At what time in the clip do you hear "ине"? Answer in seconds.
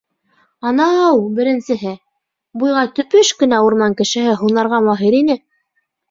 5.19-5.37